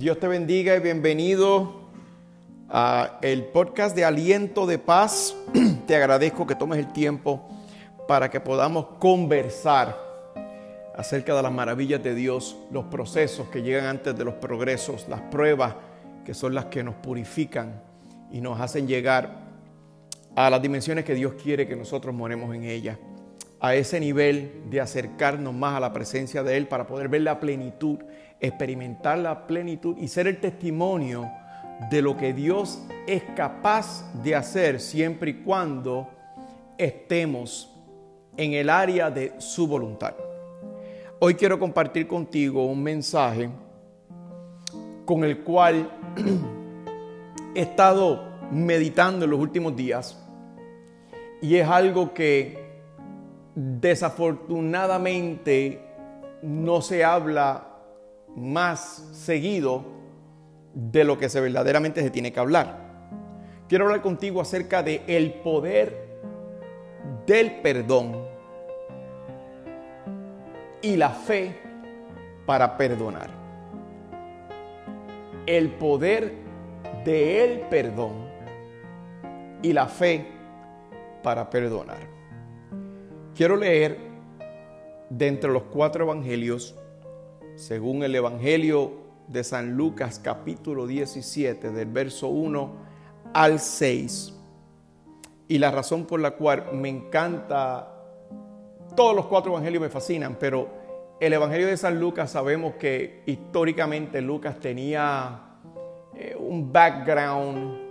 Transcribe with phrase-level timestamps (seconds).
[0.00, 1.90] Dios te bendiga y bienvenido
[2.70, 5.36] a el podcast de Aliento de Paz.
[5.86, 7.46] Te agradezco que tomes el tiempo
[8.08, 9.94] para que podamos conversar
[10.96, 15.20] acerca de las maravillas de Dios, los procesos que llegan antes de los progresos, las
[15.20, 15.74] pruebas
[16.24, 17.82] que son las que nos purifican
[18.32, 19.50] y nos hacen llegar
[20.34, 22.96] a las dimensiones que Dios quiere que nosotros moremos en ellas,
[23.60, 27.38] a ese nivel de acercarnos más a la presencia de Él para poder ver la
[27.38, 27.98] plenitud,
[28.40, 31.30] experimentar la plenitud y ser el testimonio
[31.90, 36.08] de lo que Dios es capaz de hacer siempre y cuando
[36.78, 37.70] estemos
[38.36, 40.14] en el área de su voluntad.
[41.18, 43.50] Hoy quiero compartir contigo un mensaje
[45.04, 45.90] con el cual
[47.54, 50.18] he estado meditando en los últimos días
[51.42, 52.69] y es algo que
[53.54, 55.90] desafortunadamente
[56.42, 57.66] no se habla
[58.34, 59.84] más seguido
[60.74, 62.90] de lo que se verdaderamente se tiene que hablar.
[63.68, 66.10] Quiero hablar contigo acerca de el poder
[67.26, 68.16] del perdón
[70.82, 71.56] y la fe
[72.46, 73.30] para perdonar.
[75.46, 76.34] El poder
[77.04, 78.28] del perdón
[79.62, 80.26] y la fe
[81.22, 82.19] para perdonar.
[83.34, 83.96] Quiero leer
[85.08, 86.74] de entre los cuatro evangelios,
[87.54, 88.92] según el Evangelio
[89.28, 92.72] de San Lucas capítulo 17, del verso 1
[93.32, 94.34] al 6.
[95.48, 97.94] Y la razón por la cual me encanta,
[98.96, 100.68] todos los cuatro evangelios me fascinan, pero
[101.20, 105.40] el Evangelio de San Lucas sabemos que históricamente Lucas tenía
[106.14, 107.90] eh, un background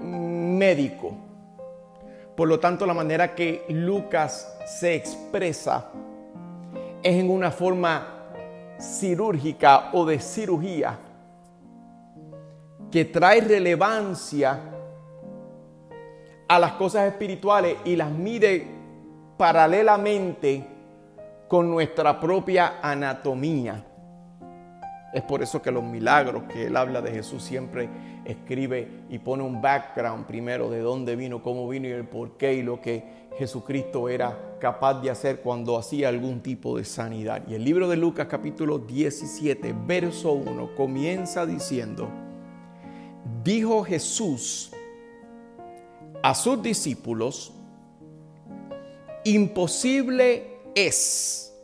[0.00, 1.25] médico.
[2.36, 5.86] Por lo tanto, la manera que Lucas se expresa
[7.02, 8.16] es en una forma
[8.78, 10.98] cirúrgica o de cirugía
[12.90, 14.60] que trae relevancia
[16.48, 18.66] a las cosas espirituales y las mide
[19.38, 20.64] paralelamente
[21.48, 23.82] con nuestra propia anatomía.
[25.14, 27.88] Es por eso que los milagros que él habla de Jesús siempre
[28.26, 32.54] escribe y pone un background primero de dónde vino, cómo vino y el por qué
[32.54, 37.42] y lo que Jesucristo era capaz de hacer cuando hacía algún tipo de sanidad.
[37.46, 42.08] Y el libro de Lucas capítulo 17, verso 1 comienza diciendo,
[43.44, 44.72] dijo Jesús
[46.22, 47.52] a sus discípulos,
[49.24, 51.54] imposible es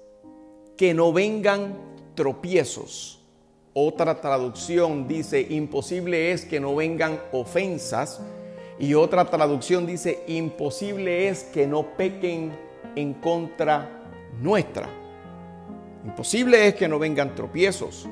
[0.76, 1.76] que no vengan
[2.14, 3.21] tropiezos
[3.74, 8.20] otra traducción dice, imposible es que no vengan ofensas.
[8.78, 12.52] Y otra traducción dice, imposible es que no pequen
[12.96, 13.88] en contra
[14.40, 14.88] nuestra.
[16.04, 18.08] Imposible es que no vengan tropiezos.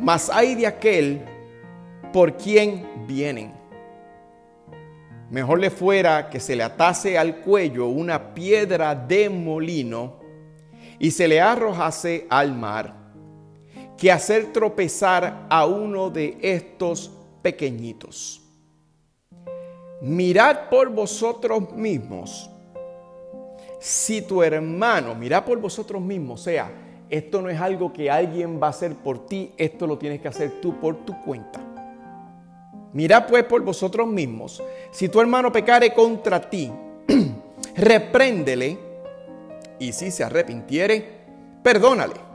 [0.00, 1.20] Mas hay de aquel
[2.12, 3.52] por quien vienen.
[5.30, 10.20] Mejor le fuera que se le atase al cuello una piedra de molino
[10.98, 13.05] y se le arrojase al mar
[13.96, 17.10] que hacer tropezar a uno de estos
[17.42, 18.42] pequeñitos.
[20.02, 22.50] Mirad por vosotros mismos.
[23.80, 26.70] Si tu hermano, mirad por vosotros mismos, o sea,
[27.08, 30.28] esto no es algo que alguien va a hacer por ti, esto lo tienes que
[30.28, 31.60] hacer tú por tu cuenta.
[32.92, 34.62] Mirad pues por vosotros mismos.
[34.90, 36.72] Si tu hermano pecare contra ti,
[37.76, 38.78] repréndele
[39.78, 41.04] y si se arrepintiere,
[41.62, 42.25] perdónale.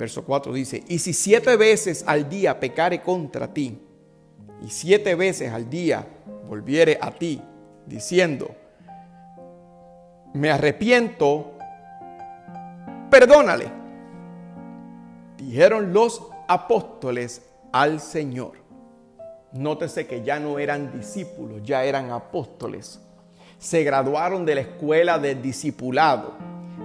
[0.00, 3.78] Verso 4 dice, y si siete veces al día pecare contra ti,
[4.62, 6.06] y siete veces al día
[6.48, 7.42] volviere a ti,
[7.84, 8.50] diciendo,
[10.32, 11.52] me arrepiento,
[13.10, 13.70] perdónale.
[15.36, 18.52] Dijeron los apóstoles al Señor.
[19.52, 23.02] Nótese que ya no eran discípulos, ya eran apóstoles.
[23.58, 26.32] Se graduaron de la escuela del discipulado.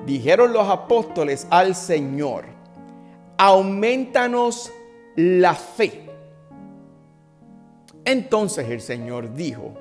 [0.05, 2.54] Dijeron los apóstoles al Señor
[3.37, 4.71] aumentanos
[5.15, 6.05] la fe.
[8.03, 9.73] Entonces el Señor dijo,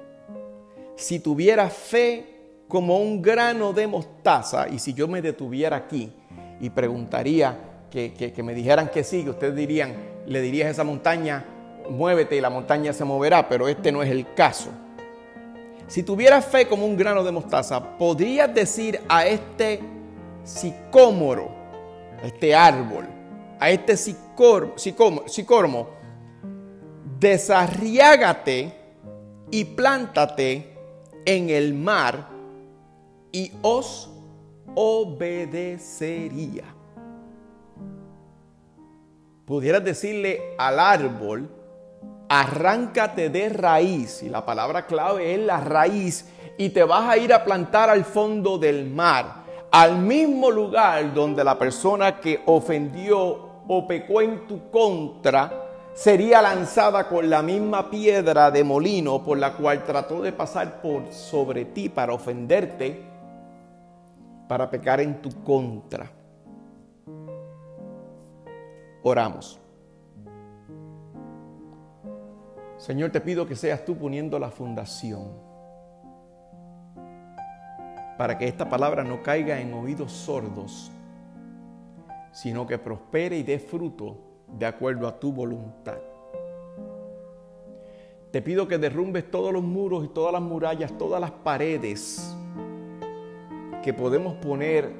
[0.96, 2.34] si tuviera fe
[2.68, 6.12] como un grano de mostaza, y si yo me detuviera aquí
[6.60, 7.58] y preguntaría
[7.90, 9.94] que, me dijeran que sí, que ustedes dirían,
[10.26, 11.44] le dirías a esa montaña,
[11.90, 14.70] muévete y la montaña se moverá, pero este no es el caso.
[15.86, 19.80] Si tuviera fe como un grano de mostaza, podrías decir a este
[20.42, 21.50] sicómoro,
[22.24, 23.06] este árbol,
[23.64, 25.88] a este sicórmo,
[27.18, 28.74] desarriágate
[29.50, 30.76] y plántate
[31.24, 32.28] en el mar
[33.32, 34.10] y os
[34.74, 36.64] obedecería.
[39.46, 41.48] pudieras decirle al árbol,
[42.28, 46.28] arráncate de raíz, y la palabra clave es la raíz,
[46.58, 51.42] y te vas a ir a plantar al fondo del mar, al mismo lugar donde
[51.42, 55.52] la persona que ofendió o pecó en tu contra
[55.94, 61.12] sería lanzada con la misma piedra de molino por la cual trató de pasar por
[61.12, 63.02] sobre ti para ofenderte,
[64.48, 66.10] para pecar en tu contra.
[69.02, 69.60] Oramos.
[72.76, 75.54] Señor, te pido que seas tú poniendo la fundación
[78.16, 80.90] para que esta palabra no caiga en oídos sordos,
[82.34, 85.98] sino que prospere y dé fruto de acuerdo a tu voluntad.
[88.32, 92.36] Te pido que derrumbes todos los muros y todas las murallas, todas las paredes
[93.84, 94.90] que podemos poner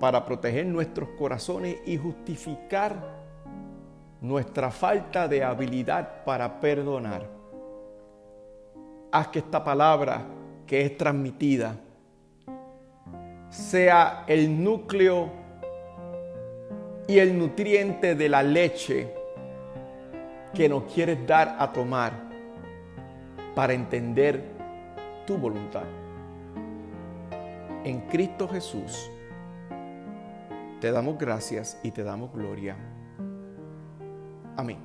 [0.00, 3.22] para proteger nuestros corazones y justificar
[4.20, 7.30] nuestra falta de habilidad para perdonar.
[9.12, 10.26] Haz que esta palabra
[10.66, 11.76] que es transmitida
[13.50, 15.45] sea el núcleo
[17.08, 19.12] y el nutriente de la leche
[20.52, 22.12] que nos quieres dar a tomar
[23.54, 24.42] para entender
[25.26, 25.84] tu voluntad.
[27.84, 29.10] En Cristo Jesús
[30.80, 32.76] te damos gracias y te damos gloria.
[34.56, 34.78] Amén.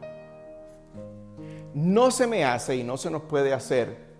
[1.74, 4.12] No se me hace y no se nos puede hacer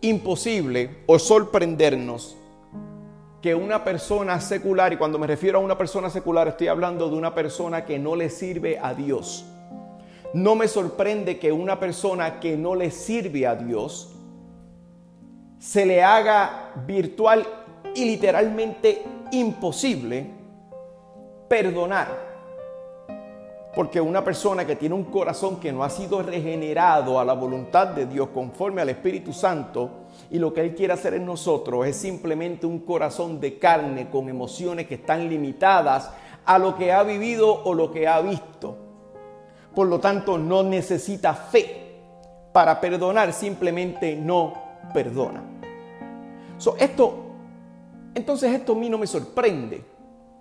[0.00, 2.37] imposible o sorprendernos
[3.40, 7.16] que una persona secular, y cuando me refiero a una persona secular estoy hablando de
[7.16, 9.44] una persona que no le sirve a Dios.
[10.34, 14.14] No me sorprende que una persona que no le sirve a Dios
[15.58, 17.46] se le haga virtual
[17.94, 19.02] y literalmente
[19.32, 20.26] imposible
[21.48, 22.27] perdonar.
[23.78, 27.86] Porque una persona que tiene un corazón que no ha sido regenerado a la voluntad
[27.86, 31.94] de Dios conforme al Espíritu Santo, y lo que Él quiere hacer en nosotros es
[31.94, 36.10] simplemente un corazón de carne con emociones que están limitadas
[36.44, 38.76] a lo que ha vivido o lo que ha visto.
[39.72, 42.00] Por lo tanto, no necesita fe
[42.52, 44.54] para perdonar, simplemente no
[44.92, 45.44] perdona.
[46.80, 47.14] esto,
[48.12, 49.84] entonces esto a mí no me sorprende.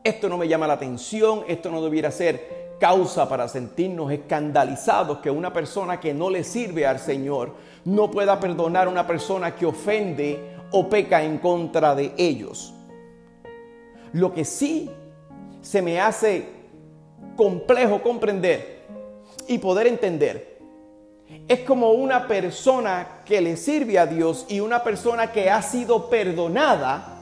[0.03, 5.31] Esto no me llama la atención, esto no debiera ser causa para sentirnos escandalizados que
[5.31, 7.53] una persona que no le sirve al Señor
[7.85, 12.74] no pueda perdonar a una persona que ofende o peca en contra de ellos.
[14.13, 14.89] Lo que sí
[15.62, 16.50] se me hace
[17.35, 18.85] complejo comprender
[19.47, 20.57] y poder entender
[21.47, 26.09] es como una persona que le sirve a Dios y una persona que ha sido
[26.09, 27.13] perdonada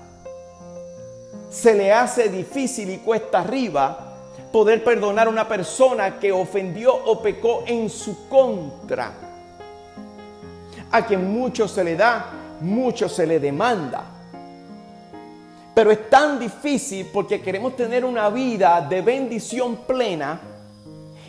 [1.49, 4.14] se le hace difícil y cuesta arriba
[4.51, 9.11] poder perdonar a una persona que ofendió o pecó en su contra.
[10.91, 12.31] A quien mucho se le da,
[12.61, 14.05] mucho se le demanda.
[15.73, 20.39] Pero es tan difícil porque queremos tener una vida de bendición plena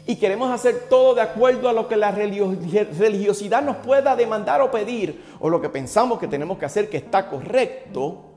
[0.07, 4.71] y queremos hacer todo de acuerdo a lo que la religiosidad nos pueda demandar o
[4.71, 8.36] pedir, o lo que pensamos que tenemos que hacer que está correcto,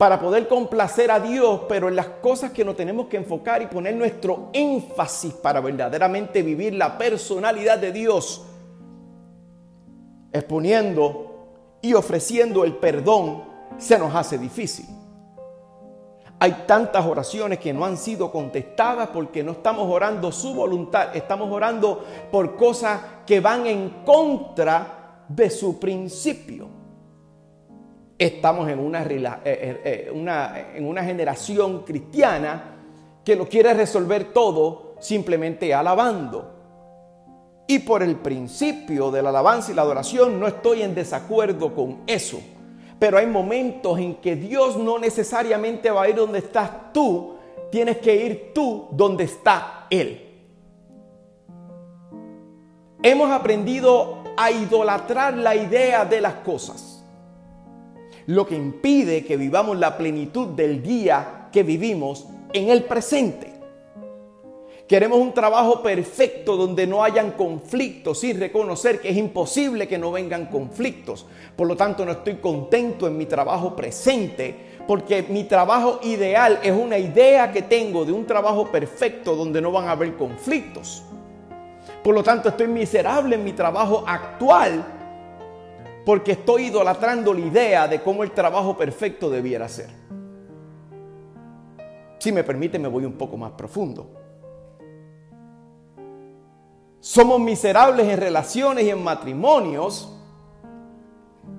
[0.00, 3.66] para poder complacer a Dios, pero en las cosas que nos tenemos que enfocar y
[3.66, 8.46] poner nuestro énfasis para verdaderamente vivir la personalidad de Dios,
[10.32, 13.44] exponiendo y ofreciendo el perdón,
[13.76, 14.86] se nos hace difícil.
[16.38, 21.52] Hay tantas oraciones que no han sido contestadas porque no estamos orando su voluntad, estamos
[21.52, 22.02] orando
[22.32, 26.79] por cosas que van en contra de su principio
[28.20, 32.76] estamos en una, eh, eh, eh, una, en una generación cristiana
[33.24, 36.58] que lo quiere resolver todo simplemente alabando.
[37.66, 42.02] Y por el principio de la alabanza y la adoración no estoy en desacuerdo con
[42.06, 42.40] eso.
[42.98, 47.36] Pero hay momentos en que Dios no necesariamente va a ir donde estás tú,
[47.70, 50.26] tienes que ir tú donde está Él.
[53.02, 56.89] Hemos aprendido a idolatrar la idea de las cosas
[58.30, 63.50] lo que impide que vivamos la plenitud del día que vivimos en el presente.
[64.86, 70.12] Queremos un trabajo perfecto donde no hayan conflictos y reconocer que es imposible que no
[70.12, 71.26] vengan conflictos.
[71.56, 74.54] Por lo tanto, no estoy contento en mi trabajo presente
[74.86, 79.72] porque mi trabajo ideal es una idea que tengo de un trabajo perfecto donde no
[79.72, 81.02] van a haber conflictos.
[82.04, 84.99] Por lo tanto, estoy miserable en mi trabajo actual
[86.04, 89.90] porque estoy idolatrando la idea de cómo el trabajo perfecto debiera ser.
[92.18, 94.10] Si me permite, me voy un poco más profundo.
[97.00, 100.16] Somos miserables en relaciones y en matrimonios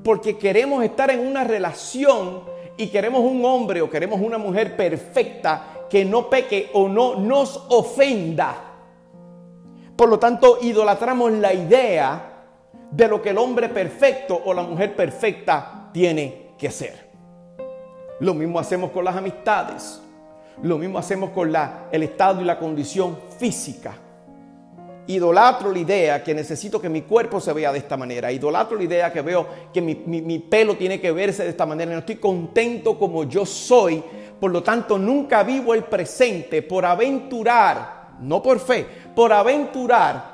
[0.04, 2.44] porque queremos estar en una relación
[2.78, 7.66] y queremos un hombre o queremos una mujer perfecta que no peque o no nos
[7.70, 8.56] ofenda.
[9.96, 12.31] Por lo tanto, idolatramos la idea
[12.92, 17.10] de lo que el hombre perfecto o la mujer perfecta tiene que ser.
[18.20, 20.02] Lo mismo hacemos con las amistades.
[20.62, 21.52] Lo mismo hacemos con
[21.92, 23.96] el estado y la condición física.
[25.08, 28.32] Idolatro la idea que necesito que mi cuerpo se vea de esta manera.
[28.32, 31.92] Idolatro la idea que veo que mi, mi pelo tiene que verse de esta manera.
[31.92, 34.04] No estoy contento como yo soy.
[34.40, 40.31] Por lo tanto, nunca vivo el presente por aventurar, no por fe, por aventurar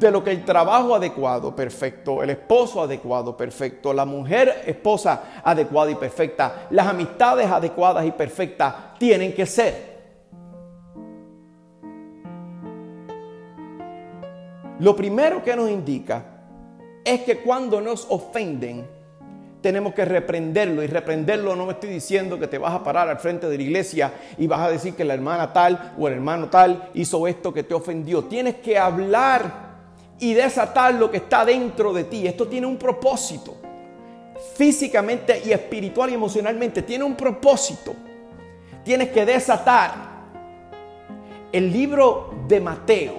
[0.00, 5.90] de lo que el trabajo adecuado, perfecto, el esposo adecuado, perfecto, la mujer esposa adecuada
[5.90, 9.90] y perfecta, las amistades adecuadas y perfectas tienen que ser.
[14.78, 16.24] Lo primero que nos indica
[17.04, 18.86] es que cuando nos ofenden,
[19.60, 20.82] tenemos que reprenderlo.
[20.82, 23.62] Y reprenderlo no me estoy diciendo que te vas a parar al frente de la
[23.62, 27.52] iglesia y vas a decir que la hermana tal o el hermano tal hizo esto
[27.52, 28.24] que te ofendió.
[28.24, 29.69] Tienes que hablar
[30.20, 32.26] y desatar lo que está dentro de ti.
[32.26, 33.56] Esto tiene un propósito.
[34.54, 37.94] Físicamente y espiritual y emocionalmente tiene un propósito.
[38.84, 40.10] Tienes que desatar.
[41.50, 43.14] El libro de Mateo,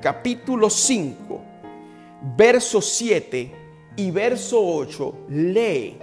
[0.00, 1.40] capítulo 5,
[2.34, 3.52] verso 7
[3.96, 5.98] y verso 8, lee.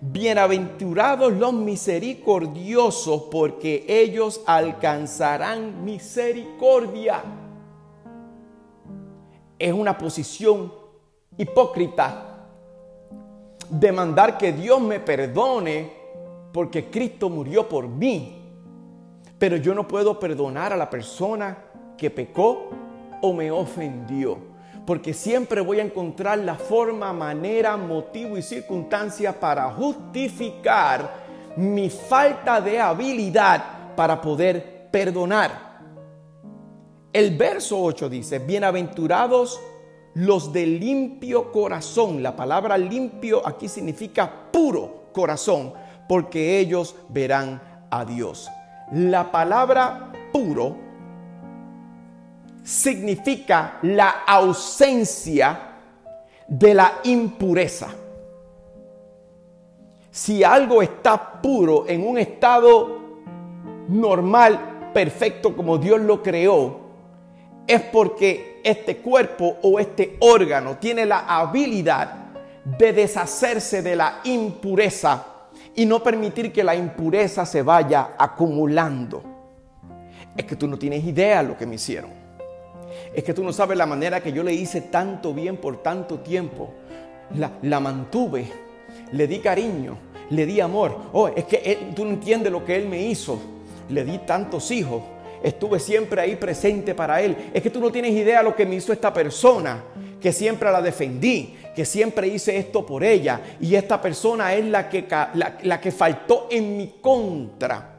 [0.00, 7.22] Bienaventurados los misericordiosos porque ellos alcanzarán misericordia
[9.58, 10.72] es una posición
[11.36, 12.28] hipócrita
[13.70, 15.92] demandar que Dios me perdone
[16.52, 18.34] porque Cristo murió por mí.
[19.38, 21.56] Pero yo no puedo perdonar a la persona
[21.96, 22.70] que pecó
[23.20, 24.38] o me ofendió.
[24.86, 32.60] Porque siempre voy a encontrar la forma, manera, motivo y circunstancia para justificar mi falta
[32.60, 35.67] de habilidad para poder perdonar.
[37.12, 39.60] El verso 8 dice, bienaventurados
[40.12, 42.22] los de limpio corazón.
[42.22, 45.72] La palabra limpio aquí significa puro corazón,
[46.06, 48.50] porque ellos verán a Dios.
[48.92, 50.76] La palabra puro
[52.62, 55.58] significa la ausencia
[56.46, 57.88] de la impureza.
[60.10, 62.98] Si algo está puro en un estado
[63.88, 66.87] normal, perfecto como Dios lo creó,
[67.68, 72.14] es porque este cuerpo o este órgano tiene la habilidad
[72.64, 75.26] de deshacerse de la impureza
[75.74, 79.22] y no permitir que la impureza se vaya acumulando.
[80.34, 82.10] Es que tú no tienes idea de lo que me hicieron.
[83.14, 86.20] Es que tú no sabes la manera que yo le hice tanto bien por tanto
[86.20, 86.72] tiempo.
[87.34, 88.46] La, la mantuve,
[89.12, 89.98] le di cariño,
[90.30, 90.96] le di amor.
[91.12, 93.38] Oh, es que tú no entiendes lo que él me hizo.
[93.90, 95.02] Le di tantos hijos
[95.42, 97.50] estuve siempre ahí presente para él.
[97.52, 99.84] Es que tú no tienes idea lo que me hizo esta persona,
[100.20, 103.40] que siempre la defendí, que siempre hice esto por ella.
[103.60, 105.06] Y esta persona es la que,
[105.62, 107.94] la, que faltó en mi contra.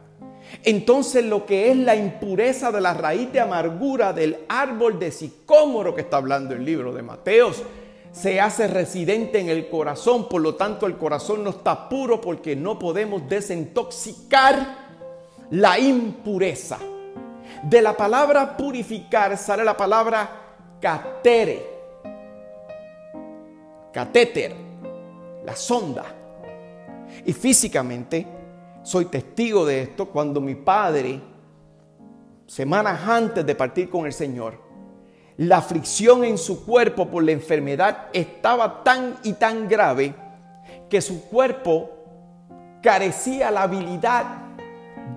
[0.64, 5.94] Entonces lo que es la impureza de la raíz de amargura del árbol de sicómoro
[5.94, 7.64] que está hablando el libro de Mateos,
[8.12, 12.56] se hace residente en el corazón, por lo tanto el corazón no está puro porque
[12.56, 14.90] no podemos desintoxicar
[15.52, 16.80] la impureza.
[17.64, 20.30] De la palabra purificar sale la palabra
[20.80, 21.78] catere.
[23.92, 24.56] Catéter,
[25.44, 26.06] la sonda.
[27.26, 28.26] Y físicamente
[28.82, 31.20] soy testigo de esto cuando mi padre,
[32.48, 34.58] semanas antes de partir con el Señor,
[35.38, 40.14] la aflicción en su cuerpo por la enfermedad estaba tan y tan grave
[40.90, 41.90] que su cuerpo
[42.82, 44.26] carecía la habilidad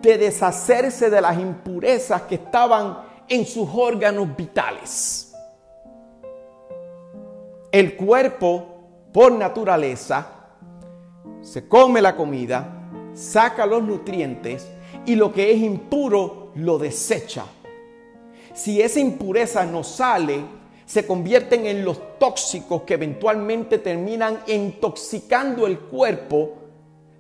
[0.01, 5.35] de deshacerse de las impurezas que estaban en sus órganos vitales.
[7.71, 8.67] El cuerpo,
[9.13, 10.27] por naturaleza,
[11.41, 14.69] se come la comida, saca los nutrientes
[15.07, 17.45] y lo que es impuro lo desecha.
[18.55, 20.45] Si esa impureza no sale,
[20.85, 26.62] se convierten en los tóxicos que eventualmente terminan intoxicando el cuerpo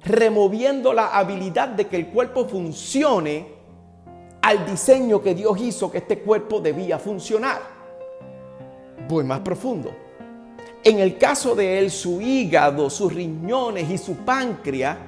[0.05, 3.47] removiendo la habilidad de que el cuerpo funcione
[4.43, 7.61] al diseño que Dios hizo que este cuerpo debía funcionar.
[9.09, 9.95] Voy más profundo.
[10.85, 14.99] En el caso de él, su hígado, sus riñones y su páncreas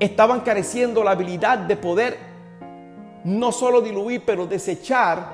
[0.00, 2.16] estaban careciendo la habilidad de poder
[3.24, 5.32] no solo diluir, pero desechar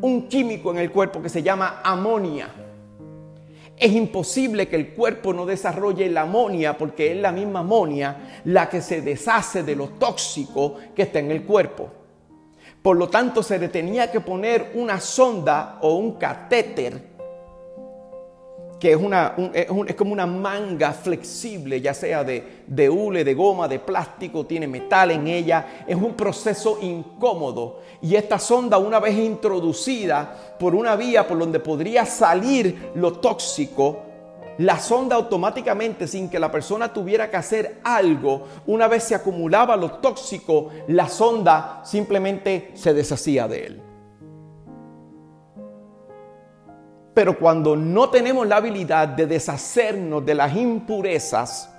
[0.00, 2.63] un químico en el cuerpo que se llama amonia.
[3.76, 8.68] Es imposible que el cuerpo no desarrolle la amonia porque es la misma amonia la
[8.68, 11.90] que se deshace de lo tóxico que está en el cuerpo.
[12.82, 17.13] Por lo tanto, se le tenía que poner una sonda o un catéter
[18.84, 23.78] que es, es, como una manga flexible, ya sea de, de hule, de goma, de
[23.78, 25.84] plástico, tiene metal en ella.
[25.86, 27.80] Es un proceso incómodo.
[28.02, 34.02] Y esta sonda, una vez introducida por una vía por donde podría salir lo tóxico,
[34.58, 39.78] la sonda automáticamente, sin que la persona tuviera que hacer algo, una vez se acumulaba
[39.78, 43.93] lo tóxico, la sonda simplemente se deshacía de él.
[47.14, 51.70] Pero cuando no tenemos la habilidad de deshacernos de las impurezas,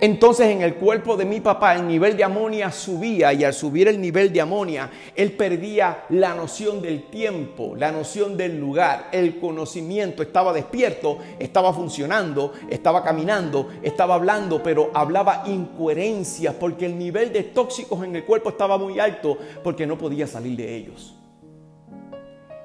[0.00, 3.88] entonces en el cuerpo de mi papá el nivel de amonia subía y al subir
[3.88, 9.40] el nivel de amonia, él perdía la noción del tiempo, la noción del lugar, el
[9.40, 17.32] conocimiento, estaba despierto, estaba funcionando, estaba caminando, estaba hablando, pero hablaba incoherencias porque el nivel
[17.32, 21.17] de tóxicos en el cuerpo estaba muy alto porque no podía salir de ellos.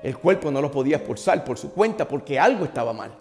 [0.03, 3.15] El cuerpo no lo podía expulsar por su cuenta porque algo estaba mal.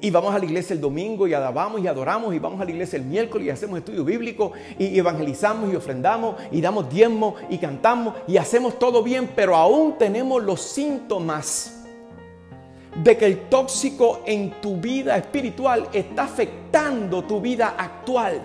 [0.00, 2.70] Y vamos a la iglesia el domingo y alabamos y adoramos y vamos a la
[2.70, 7.58] iglesia el miércoles y hacemos estudio bíblico y evangelizamos y ofrendamos y damos diezmo y
[7.58, 11.84] cantamos y hacemos todo bien, pero aún tenemos los síntomas
[13.02, 18.40] de que el tóxico en tu vida espiritual está afectando tu vida actual.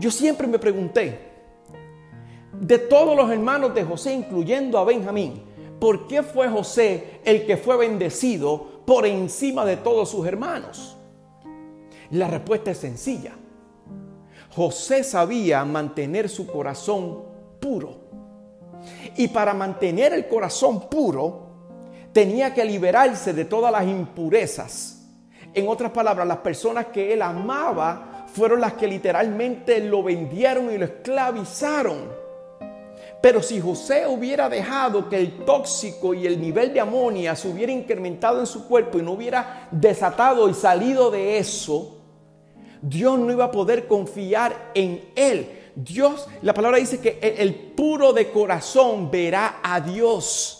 [0.00, 1.27] Yo siempre me pregunté,
[2.60, 5.42] de todos los hermanos de José, incluyendo a Benjamín,
[5.78, 10.96] ¿por qué fue José el que fue bendecido por encima de todos sus hermanos?
[12.10, 13.32] La respuesta es sencilla.
[14.50, 17.22] José sabía mantener su corazón
[17.60, 18.08] puro.
[19.16, 21.48] Y para mantener el corazón puro,
[22.12, 25.06] tenía que liberarse de todas las impurezas.
[25.54, 30.78] En otras palabras, las personas que él amaba fueron las que literalmente lo vendieron y
[30.78, 32.17] lo esclavizaron.
[33.20, 37.72] Pero si José hubiera dejado que el tóxico y el nivel de amonia se hubiera
[37.72, 41.96] incrementado en su cuerpo y no hubiera desatado y salido de eso,
[42.80, 45.50] Dios no iba a poder confiar en él.
[45.74, 50.57] Dios, la palabra dice que el puro de corazón verá a Dios.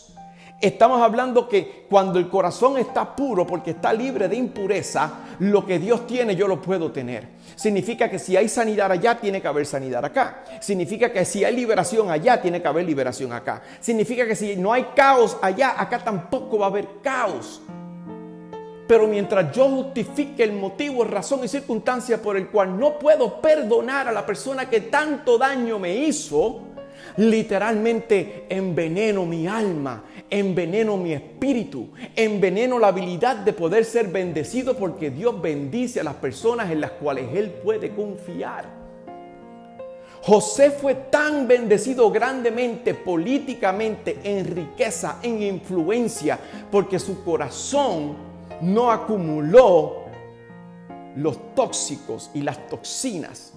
[0.61, 5.79] Estamos hablando que cuando el corazón está puro porque está libre de impureza, lo que
[5.79, 7.29] Dios tiene yo lo puedo tener.
[7.55, 10.43] Significa que si hay sanidad allá, tiene que haber sanidad acá.
[10.59, 13.61] Significa que si hay liberación allá, tiene que haber liberación acá.
[13.79, 17.61] Significa que si no hay caos allá, acá tampoco va a haber caos.
[18.89, 24.07] Pero mientras yo justifique el motivo, razón y circunstancia por el cual no puedo perdonar
[24.07, 26.68] a la persona que tanto daño me hizo,
[27.17, 35.09] literalmente enveneno mi alma, enveneno mi espíritu, enveneno la habilidad de poder ser bendecido porque
[35.09, 38.79] Dios bendice a las personas en las cuales Él puede confiar.
[40.21, 46.37] José fue tan bendecido grandemente políticamente, en riqueza, en influencia,
[46.69, 48.15] porque su corazón
[48.61, 50.03] no acumuló
[51.15, 53.53] los tóxicos y las toxinas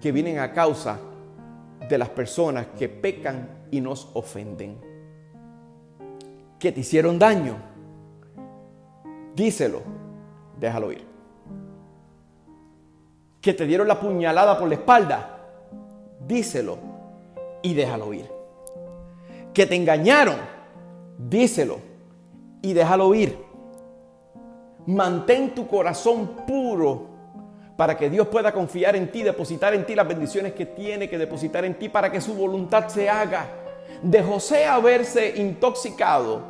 [0.00, 0.98] que vienen a causa
[1.88, 4.78] de las personas que pecan y nos ofenden.
[6.58, 7.56] Que te hicieron daño,
[9.34, 9.82] díselo,
[10.58, 11.04] déjalo ir.
[13.40, 15.38] Que te dieron la puñalada por la espalda,
[16.26, 16.78] díselo
[17.62, 18.30] y déjalo ir.
[19.52, 20.36] Que te engañaron,
[21.18, 21.78] díselo
[22.62, 23.38] y déjalo ir.
[24.86, 27.13] Mantén tu corazón puro
[27.76, 31.18] para que Dios pueda confiar en ti, depositar en ti las bendiciones que tiene que
[31.18, 33.46] depositar en ti para que su voluntad se haga.
[34.02, 36.42] De José haberse intoxicado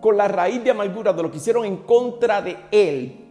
[0.00, 3.26] con la raíz de amargura de lo que hicieron en contra de él,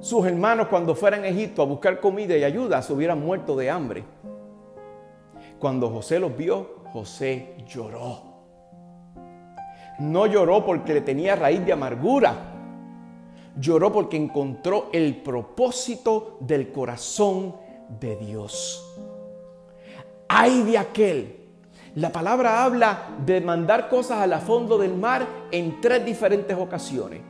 [0.00, 3.70] sus hermanos cuando fueran a Egipto a buscar comida y ayuda se hubieran muerto de
[3.70, 4.04] hambre.
[5.58, 8.34] Cuando José los vio, José lloró.
[9.98, 12.53] No lloró porque le tenía raíz de amargura
[13.56, 17.54] Lloró porque encontró el propósito del corazón
[18.00, 18.82] de Dios.
[20.28, 21.40] Ay de aquel.
[21.94, 27.20] La palabra habla de mandar cosas a la fondo del mar en tres diferentes ocasiones.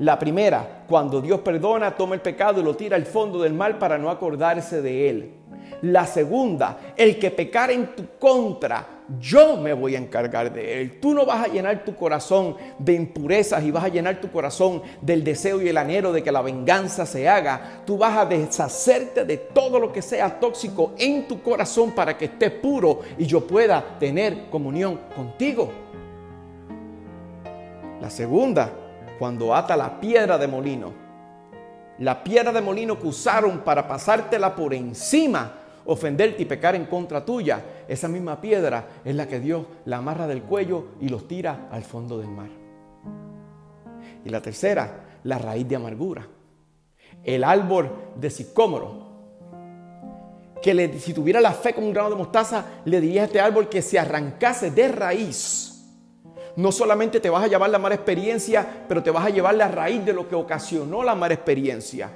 [0.00, 3.78] La primera, cuando Dios perdona, toma el pecado y lo tira al fondo del mar
[3.78, 5.34] para no acordarse de él.
[5.82, 11.00] La segunda, el que pecar en tu contra, yo me voy a encargar de él.
[11.00, 14.82] Tú no vas a llenar tu corazón de impurezas y vas a llenar tu corazón
[15.00, 17.82] del deseo y el anhelo de que la venganza se haga.
[17.84, 22.26] Tú vas a deshacerte de todo lo que sea tóxico en tu corazón para que
[22.26, 25.70] esté puro y yo pueda tener comunión contigo.
[28.00, 28.70] La segunda,
[29.18, 30.92] cuando ata la piedra de molino.
[31.98, 37.24] La piedra de molino que usaron para pasártela por encima, ofenderte y pecar en contra
[37.24, 37.62] tuya.
[37.88, 41.82] Esa misma piedra es la que Dios la amarra del cuello y los tira al
[41.82, 42.50] fondo del mar.
[44.24, 46.26] Y la tercera, la raíz de amargura.
[47.24, 49.10] El árbol de sicómoro
[50.60, 53.68] que si tuviera la fe como un grano de mostaza, le diría a este árbol
[53.68, 55.70] que se arrancase de raíz.
[56.56, 59.68] No solamente te vas a llevar la mala experiencia, pero te vas a llevar la
[59.68, 62.10] raíz de lo que ocasionó la mala experiencia.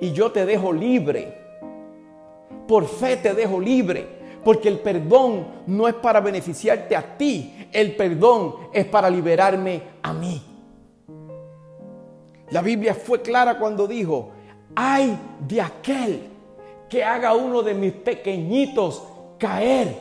[0.00, 1.41] Y yo te dejo libre.
[2.66, 4.22] Por fe te dejo libre.
[4.44, 7.68] Porque el perdón no es para beneficiarte a ti.
[7.72, 10.42] El perdón es para liberarme a mí.
[12.50, 14.30] La Biblia fue clara cuando dijo,
[14.74, 16.28] ay de aquel
[16.88, 19.02] que haga uno de mis pequeñitos
[19.38, 19.96] caer.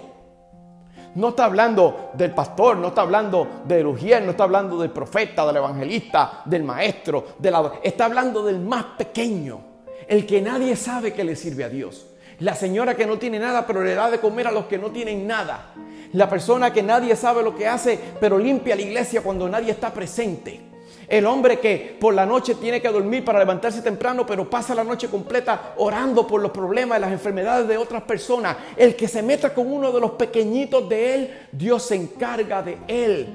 [1.16, 5.46] No está hablando del pastor, no está hablando del ujier, no está hablando del profeta,
[5.46, 9.60] del evangelista, del maestro, de la, está hablando del más pequeño,
[10.08, 12.11] el que nadie sabe que le sirve a Dios.
[12.42, 14.90] La señora que no tiene nada, pero le da de comer a los que no
[14.90, 15.74] tienen nada.
[16.14, 19.94] La persona que nadie sabe lo que hace, pero limpia la iglesia cuando nadie está
[19.94, 20.60] presente.
[21.08, 24.84] El hombre que por la noche tiene que dormir para levantarse temprano, pero pasa la
[24.84, 28.58] noche completa orando por los problemas y las enfermedades de otras personas.
[28.76, 32.80] El que se meta con uno de los pequeñitos de él, Dios se encarga de
[32.88, 33.28] él.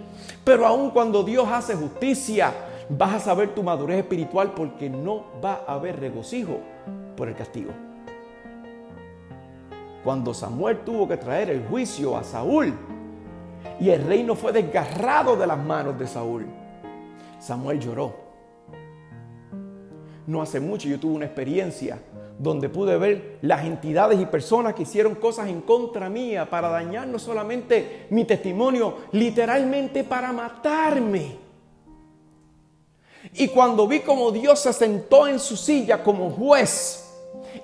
[0.43, 2.53] Pero aun cuando Dios hace justicia,
[2.89, 6.59] vas a saber tu madurez espiritual porque no va a haber regocijo
[7.17, 7.86] por el castigo.
[10.07, 12.73] Cuando Samuel tuvo que traer el juicio a Saúl
[13.81, 16.47] y el reino fue desgarrado de las manos de Saúl,
[17.41, 18.15] Samuel lloró.
[20.29, 21.99] No hace mucho yo tuve una experiencia
[22.39, 27.09] donde pude ver las entidades y personas que hicieron cosas en contra mía para dañar
[27.09, 31.37] no solamente mi testimonio, literalmente para matarme.
[33.35, 37.13] Y cuando vi como Dios se sentó en su silla como juez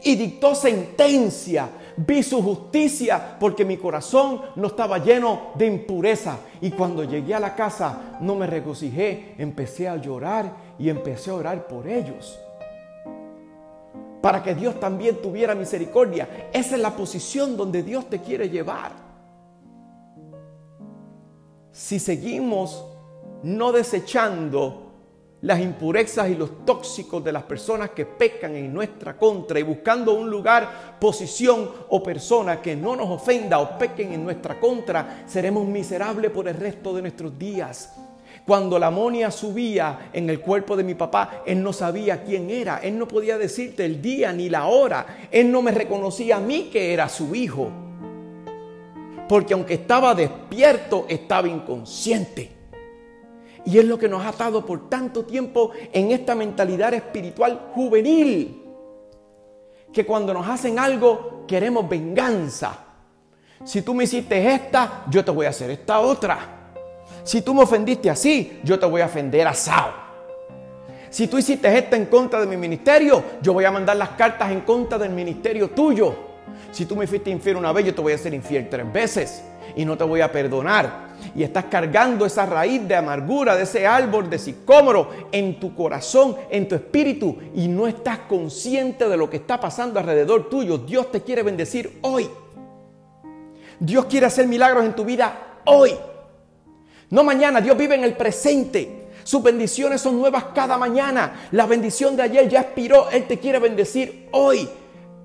[0.02, 6.38] y dictó sentencia vi su justicia porque mi corazón no estaba lleno de impureza.
[6.60, 11.34] Y cuando llegué a la casa no me regocijé, empecé a llorar y empecé a
[11.34, 12.38] orar por ellos.
[14.20, 16.48] Para que Dios también tuviera misericordia.
[16.52, 18.92] Esa es la posición donde Dios te quiere llevar.
[21.72, 22.84] Si seguimos
[23.42, 24.91] no desechando
[25.42, 30.14] las impurezas y los tóxicos de las personas que pecan en nuestra contra y buscando
[30.14, 35.66] un lugar, posición o persona que no nos ofenda o pequen en nuestra contra, seremos
[35.66, 37.94] miserables por el resto de nuestros días.
[38.46, 42.78] Cuando la amonia subía en el cuerpo de mi papá, él no sabía quién era,
[42.78, 46.70] él no podía decirte el día ni la hora, él no me reconocía a mí
[46.72, 47.68] que era su hijo.
[49.28, 52.61] Porque aunque estaba despierto, estaba inconsciente.
[53.64, 58.62] Y es lo que nos ha atado por tanto tiempo en esta mentalidad espiritual juvenil.
[59.92, 62.78] Que cuando nos hacen algo queremos venganza.
[63.64, 66.72] Si tú me hiciste esta, yo te voy a hacer esta otra.
[67.22, 69.92] Si tú me ofendiste así, yo te voy a ofender asado.
[71.10, 74.50] Si tú hiciste esta en contra de mi ministerio, yo voy a mandar las cartas
[74.50, 76.14] en contra del ministerio tuyo.
[76.72, 79.44] Si tú me fuiste infiel una vez, yo te voy a hacer infiel tres veces
[79.76, 83.86] y no te voy a perdonar y estás cargando esa raíz de amargura de ese
[83.86, 89.28] árbol de sicómoro en tu corazón, en tu espíritu y no estás consciente de lo
[89.30, 90.78] que está pasando alrededor tuyo.
[90.78, 92.28] Dios te quiere bendecir hoy.
[93.78, 95.92] Dios quiere hacer milagros en tu vida hoy.
[97.10, 99.08] No mañana, Dios vive en el presente.
[99.24, 101.48] Sus bendiciones son nuevas cada mañana.
[101.52, 103.10] La bendición de ayer ya expiró.
[103.10, 104.68] Él te quiere bendecir hoy.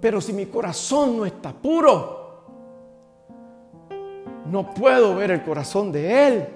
[0.02, 2.17] Pero si mi corazón no está puro,
[4.50, 6.48] no puedo ver el corazón de Él.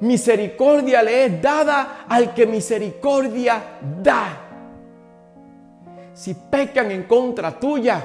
[0.00, 4.46] Misericordia le es dada al que misericordia da.
[6.14, 8.02] Si pecan en contra tuya,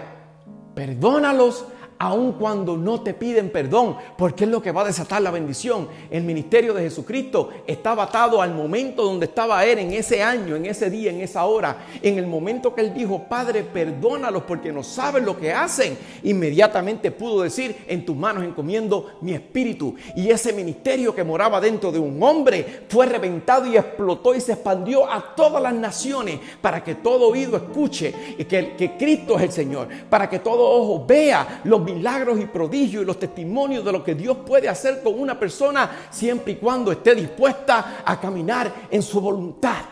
[0.74, 1.66] perdónalos
[1.98, 5.88] aun cuando no te piden perdón, porque es lo que va a desatar la bendición.
[6.10, 10.66] El ministerio de Jesucristo estaba atado al momento donde estaba Él en ese año, en
[10.66, 11.86] ese día, en esa hora.
[12.02, 17.12] En el momento que Él dijo, Padre, perdónalos porque no saben lo que hacen, inmediatamente
[17.12, 19.96] pudo decir, en tus manos encomiendo mi espíritu.
[20.16, 24.54] Y ese ministerio que moraba dentro de un hombre fue reventado y explotó y se
[24.54, 29.52] expandió a todas las naciones para que todo oído escuche que, que Cristo es el
[29.52, 34.04] Señor, para que todo ojo vea los milagros y prodigios y los testimonios de lo
[34.04, 39.02] que Dios puede hacer con una persona siempre y cuando esté dispuesta a caminar en
[39.02, 39.84] su voluntad.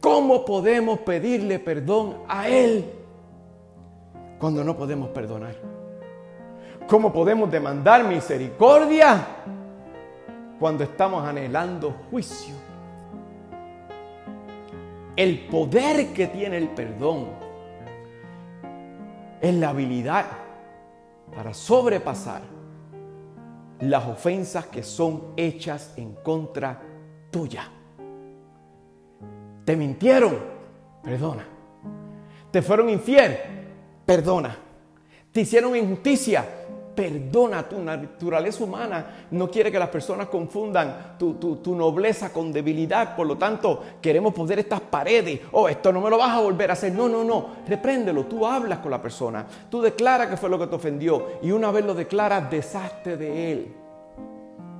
[0.00, 2.84] ¿Cómo podemos pedirle perdón a Él
[4.38, 5.56] cuando no podemos perdonar?
[6.86, 9.26] ¿Cómo podemos demandar misericordia
[10.58, 12.54] cuando estamos anhelando juicio?
[15.16, 17.47] El poder que tiene el perdón
[19.40, 20.26] es la habilidad
[21.34, 22.42] para sobrepasar
[23.80, 26.80] las ofensas que son hechas en contra
[27.30, 27.68] tuya.
[29.64, 30.38] Te mintieron,
[31.02, 31.46] perdona.
[32.50, 33.36] Te fueron infiel,
[34.04, 34.56] perdona.
[35.30, 36.44] Te hicieron injusticia,
[36.98, 39.06] perdona tu naturaleza humana.
[39.30, 43.14] No quiere que las personas confundan tu, nobleza con debilidad.
[43.14, 45.42] Por lo tanto, queremos poner estas paredes.
[45.52, 46.92] Oh, esto no me lo vas a volver a hacer.
[46.92, 47.50] No, no, no.
[47.68, 48.24] Repréndelo.
[48.24, 49.46] Tú hablas con la persona.
[49.70, 51.38] Tú declaras que fue lo que te ofendió.
[51.40, 53.76] Y una vez lo declaras, deshazte de él.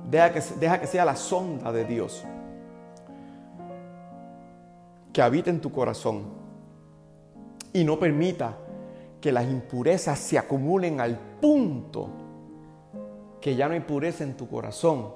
[0.09, 2.25] Deja que, deja que sea la sonda de Dios.
[5.13, 6.25] Que habite en tu corazón.
[7.71, 8.57] Y no permita
[9.21, 12.09] que las impurezas se acumulen al punto
[13.41, 15.13] que ya no hay pureza en tu corazón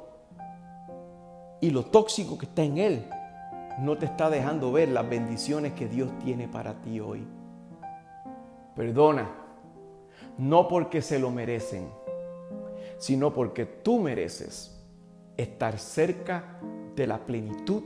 [1.62, 3.10] y lo tóxico que está en él
[3.80, 7.26] no te está dejando ver las bendiciones que Dios tiene para ti hoy.
[8.76, 9.30] Perdona,
[10.38, 11.88] no porque se lo merecen,
[12.98, 14.84] sino porque tú mereces
[15.38, 16.60] estar cerca
[16.96, 17.84] de la plenitud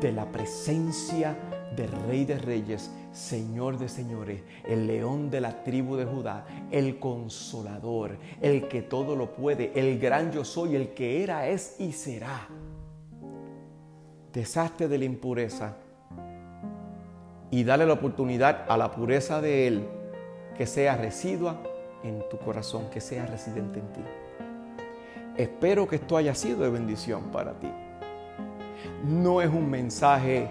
[0.00, 1.36] de la presencia
[1.74, 6.98] del Rey de Reyes, Señor de señores, el león de la tribu de Judá, el
[6.98, 11.92] consolador, el que todo lo puede, el gran yo soy, el que era, es y
[11.92, 12.48] será.
[14.32, 15.76] Deshazte de la impureza
[17.50, 19.88] y dale la oportunidad a la pureza de Él
[20.56, 21.56] que sea residua
[22.02, 24.00] en tu corazón, que sea residente en ti.
[25.36, 27.70] Espero que esto haya sido de bendición para ti.
[29.04, 30.48] No es un mensaje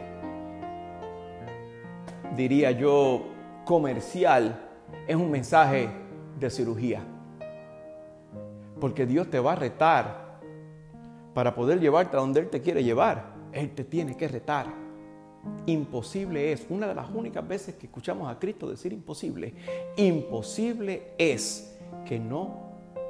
[2.36, 3.24] diría yo,
[3.66, 4.60] comercial,
[5.08, 5.90] es un mensaje
[6.40, 7.02] de cirugía.
[8.80, 10.40] Porque Dios te va a retar
[11.34, 13.34] para poder llevarte a donde Él te quiere llevar.
[13.52, 14.68] Él te tiene que retar.
[15.66, 19.54] Imposible es, una de las únicas veces que escuchamos a Cristo decir imposible,
[19.96, 22.66] imposible es que no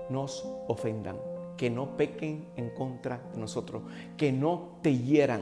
[0.09, 1.17] nos ofendan,
[1.57, 3.83] que no pequen en contra de nosotros,
[4.17, 5.41] que no te hieran.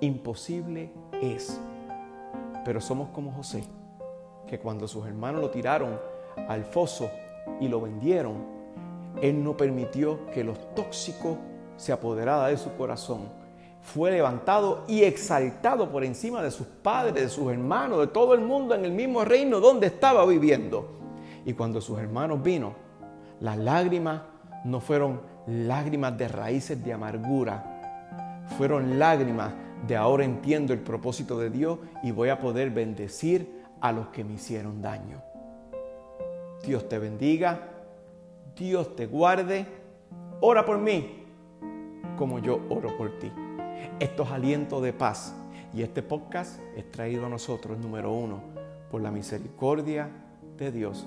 [0.00, 1.60] Imposible es.
[2.64, 3.64] Pero somos como José,
[4.46, 5.98] que cuando sus hermanos lo tiraron
[6.48, 7.10] al foso
[7.60, 8.44] y lo vendieron,
[9.20, 11.36] él no permitió que los tóxicos
[11.76, 13.28] se apoderara de su corazón.
[13.82, 18.40] Fue levantado y exaltado por encima de sus padres, de sus hermanos, de todo el
[18.40, 20.88] mundo en el mismo reino donde estaba viviendo.
[21.44, 22.74] Y cuando sus hermanos vino,
[23.40, 24.22] las lágrimas
[24.64, 29.52] no fueron lágrimas de raíces de amargura, fueron lágrimas
[29.86, 34.24] de ahora entiendo el propósito de Dios y voy a poder bendecir a los que
[34.24, 35.22] me hicieron daño.
[36.64, 37.68] Dios te bendiga,
[38.56, 39.66] Dios te guarde,
[40.40, 41.24] ora por mí
[42.16, 43.32] como yo oro por ti.
[43.98, 45.34] Esto es aliento de paz
[45.74, 48.40] y este podcast es traído a nosotros, número uno,
[48.90, 50.08] por la misericordia
[50.56, 51.06] de Dios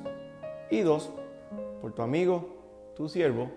[0.70, 1.12] y dos,
[1.82, 3.50] por tu amigo, tu siervo,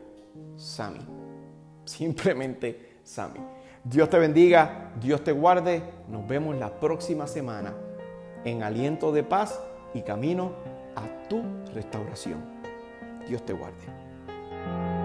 [0.56, 1.00] Sami.
[1.84, 3.40] Simplemente Sami.
[3.88, 5.82] Dios te bendiga, Dios te guarde.
[6.08, 7.72] Nos vemos la próxima semana
[8.44, 9.60] en aliento de paz
[9.94, 10.52] y camino
[10.94, 12.44] a tu restauración.
[13.26, 14.97] Dios te guarde.